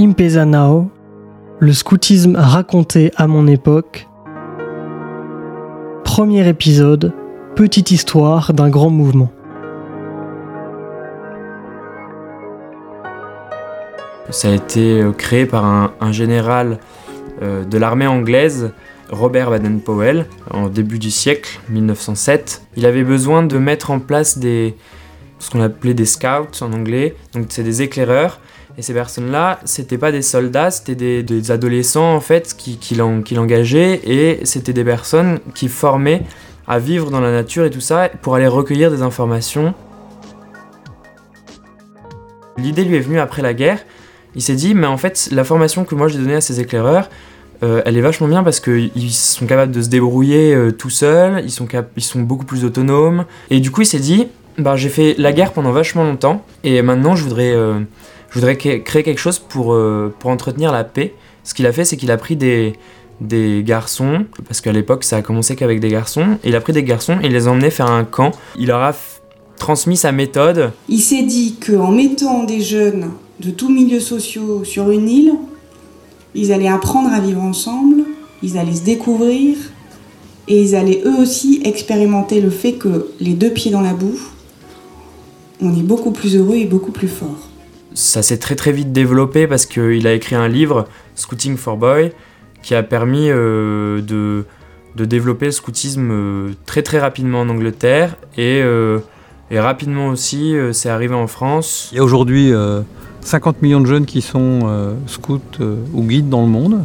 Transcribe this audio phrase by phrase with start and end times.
[0.00, 0.92] Impesa Now,
[1.58, 4.06] le scoutisme raconté à mon époque.
[6.04, 7.12] Premier épisode,
[7.56, 9.32] petite histoire d'un grand mouvement.
[14.30, 16.78] Ça a été euh, créé par un, un général
[17.42, 18.70] euh, de l'armée anglaise,
[19.10, 22.62] Robert Baden-Powell, en début du siècle, 1907.
[22.76, 24.76] Il avait besoin de mettre en place des,
[25.40, 28.38] ce qu'on appelait des scouts en anglais, donc c'est des éclaireurs.
[28.78, 33.22] Et ces personnes-là, c'était pas des soldats, c'était des, adolescents en fait qui, qui l'en-
[33.22, 36.22] qui l'engageaient et c'était des personnes qui formaient
[36.68, 39.74] à vivre dans la nature et tout ça pour aller recueillir des informations.
[42.56, 43.80] L'idée lui est venue après la guerre.
[44.36, 47.08] Il s'est dit, mais en fait, la formation que moi j'ai donnée à ces éclaireurs,
[47.64, 51.42] euh, elle est vachement bien parce qu'ils sont capables de se débrouiller euh, tout seuls,
[51.42, 53.24] ils sont, ils sont beaucoup plus autonomes.
[53.50, 56.80] Et du coup, il s'est dit, bah, j'ai fait la guerre pendant vachement longtemps et
[56.82, 57.80] maintenant je voudrais, euh,
[58.30, 61.14] je voudrais cré- créer quelque chose pour, euh, pour entretenir la paix.
[61.44, 62.74] Ce qu'il a fait, c'est qu'il a pris des,
[63.64, 67.16] garçons, parce qu'à l'époque ça a commencé qu'avec des garçons, il a pris des garçons
[67.22, 68.32] et il les a emmenés faire un camp.
[68.58, 68.92] Il leur a
[69.56, 70.72] transmis sa méthode.
[70.88, 75.32] Il s'est dit qu'en mettant des jeunes de tous milieux sociaux sur une île,
[76.34, 78.04] ils allaient apprendre à vivre ensemble,
[78.42, 79.56] ils allaient se découvrir
[80.46, 84.18] et ils allaient eux aussi expérimenter le fait que les deux pieds dans la boue,
[85.60, 87.47] on est beaucoup plus heureux et beaucoup plus fort.
[87.94, 92.12] Ça s'est très très vite développé parce qu'il a écrit un livre, Scouting for Boy,
[92.62, 94.44] qui a permis euh, de,
[94.98, 98.98] de développer le scoutisme euh, très très rapidement en Angleterre et, euh,
[99.50, 101.88] et rapidement aussi c'est arrivé en France.
[101.92, 102.82] Il y a aujourd'hui euh,
[103.20, 104.60] 50 millions de jeunes qui sont
[105.06, 105.40] scouts
[105.92, 106.84] ou guides dans le monde.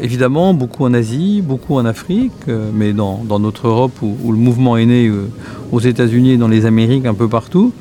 [0.00, 2.32] Évidemment, beaucoup en Asie, beaucoup en Afrique,
[2.74, 5.12] mais dans, dans notre Europe où, où le mouvement est né
[5.70, 7.72] aux États-Unis dans les Amériques, un peu partout.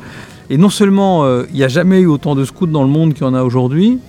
[0.50, 3.14] Et non seulement euh, il n'y a jamais eu autant de scouts dans le monde
[3.14, 4.00] qu'il y en a aujourd'hui,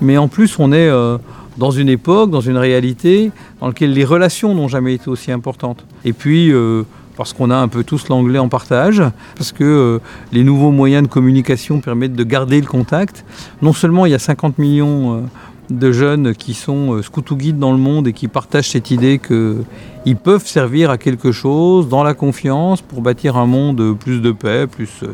[0.00, 1.18] mais en plus on est euh,
[1.58, 5.84] dans une époque, dans une réalité dans laquelle les relations n'ont jamais été aussi importantes.
[6.04, 6.84] Et puis, euh,
[7.16, 9.02] parce qu'on a un peu tous l'anglais en partage,
[9.36, 10.00] parce que
[10.32, 13.26] les nouveaux moyens de communication permettent de garder le contact.
[13.60, 15.24] Non seulement il y a 50 millions
[15.68, 19.20] de jeunes qui sont scouts ou guides dans le monde et qui partagent cette idée
[19.20, 24.32] qu'ils peuvent servir à quelque chose dans la confiance pour bâtir un monde plus de
[24.32, 25.04] paix, plus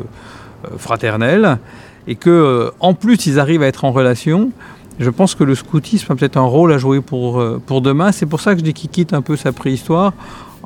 [0.65, 1.59] euh, euh, fraternel,
[2.07, 4.51] et que euh, en plus ils arrivent à être en relation.
[4.99, 8.11] Je pense que le scoutisme a peut-être un rôle à jouer pour, euh, pour demain.
[8.11, 10.13] C'est pour ça que je dis qu'il quitte un peu sa préhistoire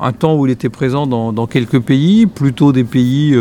[0.00, 3.36] un temps où il était présent dans, quelques pays, plutôt des pays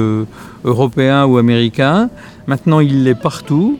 [0.66, 2.10] européens ou américains.
[2.46, 3.80] Maintenant, il l'est partout.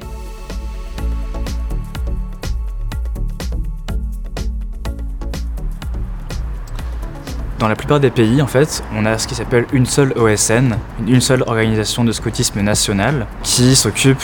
[7.62, 10.78] Dans la plupart des pays, en fait, on a ce qui s'appelle une seule OSN,
[11.06, 14.18] une seule organisation de scoutisme national, qui s'occupe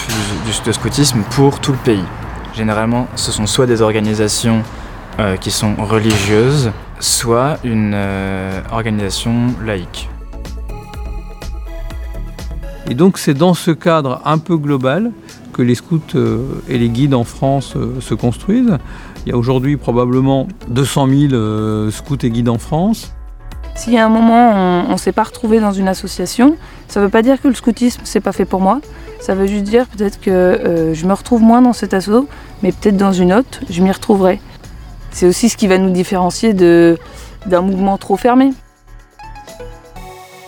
[0.65, 2.03] de scoutisme pour tout le pays.
[2.55, 4.63] Généralement, ce sont soit des organisations
[5.19, 10.09] euh, qui sont religieuses, soit une euh, organisation laïque.
[12.89, 15.11] Et donc, c'est dans ce cadre un peu global
[15.53, 18.79] que les scouts euh, et les guides en France se construisent.
[19.27, 23.13] Il y a aujourd'hui probablement 200 000 euh, scouts et guides en France.
[23.77, 26.57] S'il y a un moment on, on s'est pas retrouvé dans une association,
[26.87, 28.81] ça veut pas dire que le scoutisme c'est pas fait pour moi.
[29.19, 32.27] Ça veut juste dire peut-être que euh, je me retrouve moins dans cet asso,
[32.63, 34.39] mais peut-être dans une autre, je m'y retrouverai.
[35.11, 38.51] C'est aussi ce qui va nous différencier d'un mouvement trop fermé.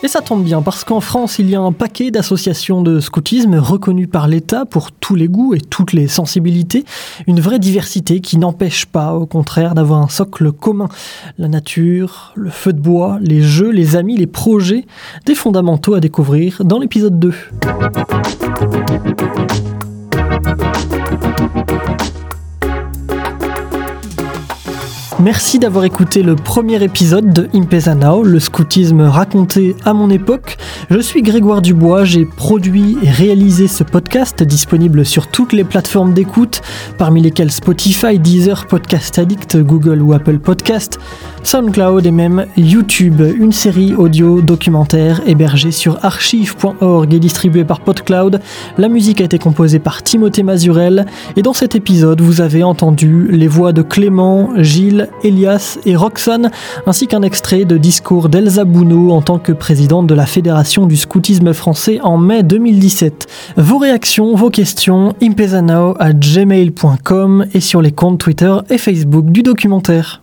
[0.01, 3.55] Et ça tombe bien parce qu'en France, il y a un paquet d'associations de scoutisme
[3.55, 6.85] reconnues par l'État pour tous les goûts et toutes les sensibilités.
[7.27, 10.87] Une vraie diversité qui n'empêche pas, au contraire, d'avoir un socle commun.
[11.37, 14.85] La nature, le feu de bois, les jeux, les amis, les projets,
[15.25, 17.33] des fondamentaux à découvrir dans l'épisode 2.
[25.21, 30.55] Merci d'avoir écouté le premier épisode de Impesa Now, le scoutisme raconté à mon époque.
[30.89, 36.13] Je suis Grégoire Dubois, j'ai produit et réalisé ce podcast disponible sur toutes les plateformes
[36.13, 36.61] d'écoute,
[36.97, 40.99] parmi lesquelles Spotify, Deezer, Podcast Addict, Google ou Apple Podcast,
[41.43, 48.39] SoundCloud et même YouTube, une série audio documentaire hébergée sur archive.org et distribuée par PodCloud.
[48.77, 51.05] La musique a été composée par Timothée Mazurel
[51.35, 56.51] et dans cet épisode, vous avez entendu les voix de Clément, Gilles, Elias et Roxane,
[56.85, 60.97] ainsi qu'un extrait de discours d'Elsa Bounot en tant que présidente de la Fédération du
[60.97, 63.27] scoutisme français en mai 2017.
[63.57, 69.43] Vos réactions, vos questions, impezanao à gmail.com et sur les comptes Twitter et Facebook du
[69.43, 70.21] documentaire.